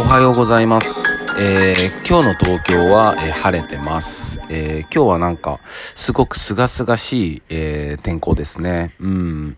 [0.00, 1.10] おはようございます。
[1.38, 4.40] えー今日の東京は、えー晴れてます。
[4.48, 8.94] えー今日はなんか、すごく清々しい、えー天候ですね。
[8.98, 9.56] うん。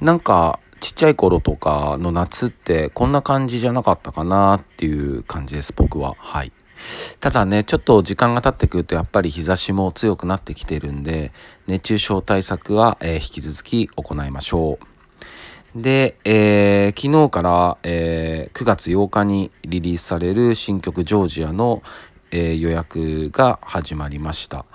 [0.00, 6.14] なんか、ちっちゃい頃とかの夏ってこんな感じじゃなかったかなっていう感じです、僕は。
[6.18, 6.52] はい。
[7.20, 11.32] ただね、ちょっと時間が経ってくるとやっぱり日差しも強くなってきてるんで、
[11.66, 14.91] 熱中症対策は、え引き続き行いましょう。
[15.74, 21.82] で、えー昨日から、えー9月8日にリリースされる新曲ジョージアの、
[22.30, 24.66] えー予約が始まりました。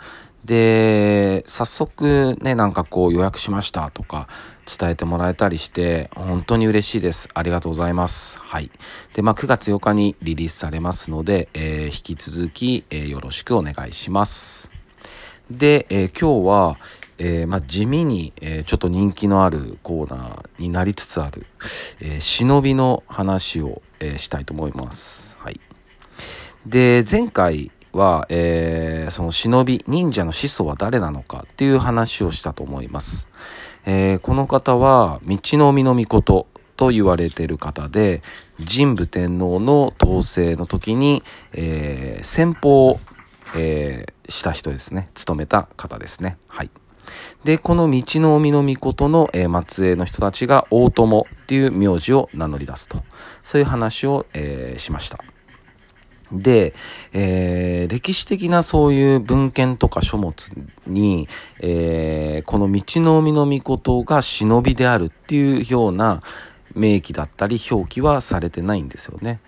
[0.44, 4.28] で、早速ね、なんかこう予約しましたとか
[4.66, 7.30] 伝えてもらえたりして、本当に嬉しいです。
[7.36, 8.40] ありがとうございます。
[8.40, 8.72] はい。
[9.14, 14.72] で、まあ9月8日にリリースされますので、えー引き続き、えーよろしくお願いします。
[15.52, 16.78] で、えー今日は、
[17.20, 21.46] えーまあ、地味に、えーちょっと人気のあるコーナーになりつつある、
[22.00, 25.38] えー忍びの話を、えーしたいと思います。
[25.40, 25.60] はい。
[26.66, 33.30] で、前回は、えーその忍び、忍者の始祖は誰なのかっていう話をしたと思います。
[33.86, 38.22] えーこの方は、道の実の御事と言われている方で、
[38.68, 43.00] 神武天皇の統制の時に、えー先方を
[43.56, 45.10] えーした人ですね。
[45.14, 46.38] 務めた方ですね。
[46.48, 46.70] はい。
[47.44, 53.04] で、この道の実の御事の、えー末裔の人たちが大友っていう名字を名乗り出すと。
[53.44, 55.20] そういう話を、えーしました。
[56.32, 56.74] で、
[57.14, 60.52] えー歴史的なそういう文献とか書物
[60.86, 61.28] に、
[61.60, 66.22] えーこの道の実の御事が忍びであるっていうような
[66.76, 69.40] 明記だったり表記はされてないんですよね。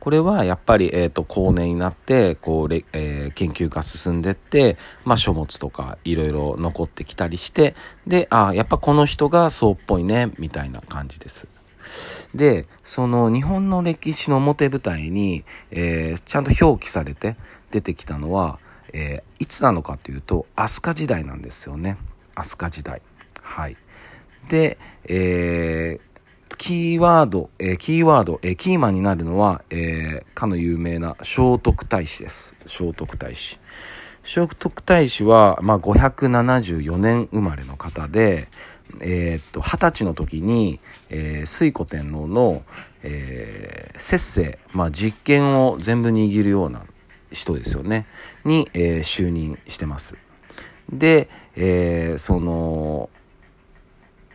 [0.00, 7.74] これはやっぱり、えー、と後年になってこう、えー研究が進んでって、まあ、書物とかいろいろ残ってきたりして
[8.06, 11.46] であやっぱこの人がそうっぽいねみたいな感じです。
[12.34, 17.36] でその日本の歴史の表舞台に、えーちゃんと表記されて
[17.70, 18.58] 出てきたのは、
[18.92, 21.96] えーいつなのかというと飛鳥時代なんですよね
[22.34, 23.02] 飛鳥時代。
[23.42, 23.76] はい、
[24.48, 26.07] で、えー
[26.58, 32.56] キーワード、えーキーワード、えーキーマンになるのは、えーかの有名な聖徳太子です。
[32.66, 33.60] 聖徳太子。
[34.24, 38.48] 聖徳太子は、まあ、574年生まれの方で、
[39.00, 40.80] えーっと、二十歳の時に、
[41.10, 42.64] えー推古天皇の、
[43.04, 46.82] えー摂政、まあ、実権を全部握るような
[47.30, 48.06] 人ですよね。
[48.44, 50.18] に、えー就任してます。
[50.92, 53.10] で、えーその、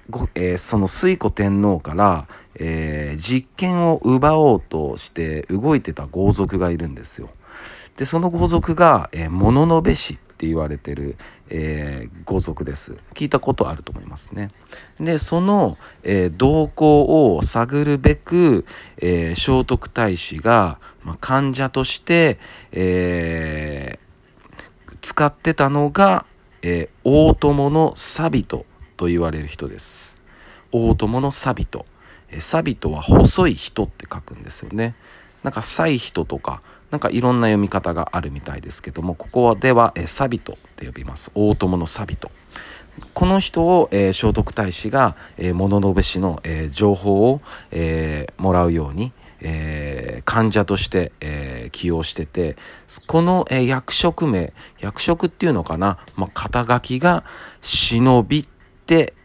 [0.10, 7.30] ごえーその推古天皇から、えー実権を奪おうとして動いてた豪族がいるんですよ。
[7.96, 11.16] でその豪族が、えー、物の部氏って言われてる、
[11.50, 12.98] えー豪族です。
[13.14, 14.52] 聞いたことあると思いますね。
[15.00, 18.66] でその、えー動向を探るべく、
[18.98, 22.40] えー聖徳太子が、まあ、患者として、
[22.72, 24.04] えー
[25.02, 26.26] 使ってたのが、
[26.62, 28.66] えー大友のサビト
[29.04, 30.16] と言われる人です。
[30.72, 31.86] 大友のサビト。
[32.30, 34.96] えサビトは細い人って書くんですよね。
[35.44, 41.32] なんか、サイ人とか、なんかいろんな読み方があるみたいですけども、ここでは、えサビトって呼びます。
[41.36, 42.32] 大友のサビト。
[43.14, 47.42] この人を、えー聖徳太子が、えー物部氏の、えー情報を、
[47.72, 52.56] えーもらうように、えー患者として、えー起用してて、
[53.08, 57.26] この、えー役職名、役職っていうのかな、まあ、肩書きが
[57.62, 58.48] 忍びっ、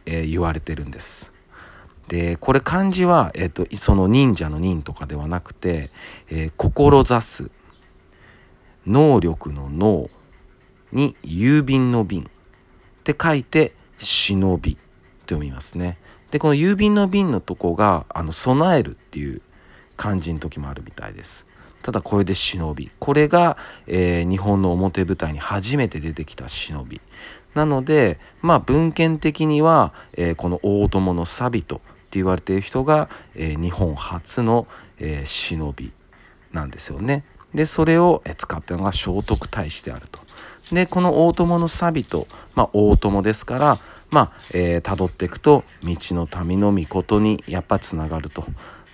[0.06, 1.32] えー言われてるんです。
[2.08, 5.90] で、これ漢字は、えっ、と、その忍者の忍とかではなくて、
[6.30, 7.50] えー志す、
[8.86, 10.08] 能力の能
[10.92, 12.26] に郵便の便っ
[13.04, 14.76] て書いて忍び
[15.26, 15.98] と読みますね。
[16.30, 19.42] で、この郵便の便のとこが、あの、備えるっていう
[19.96, 21.46] 漢字の時もあるみたいです。
[21.82, 22.90] ただこれで忍び。
[22.98, 23.56] これが、
[23.86, 27.00] えー日本の表舞台に初めて出てきた忍び。
[27.58, 31.84] なので、まあ文献的には、えーこの大友のサビトって
[32.20, 34.69] 言われている人が、えー日本初の、
[35.00, 35.91] えー忍び
[36.53, 37.24] なんですよね。
[37.53, 40.21] で、それを使ったのが聖徳太子であると。
[40.72, 43.80] で、この大友のサビト、まあ大友ですから、
[44.10, 48.44] まあ、えー辿っていくと、道の民の御事にやっぱつながると。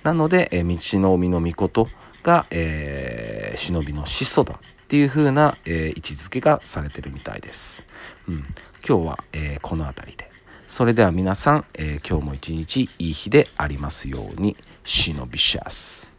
[0.05, 1.87] なので、えー道の海の御事
[2.23, 4.59] が、えー忍びの始祖だ
[4.94, 7.85] っていう風な、えー位置づけがされてるみたいです。
[8.29, 8.44] うん、
[8.88, 10.31] 今日は、えーこの辺りで。
[10.69, 16.14] それでは皆さん、えー今日も一日いい日でありますように、忍びシャス。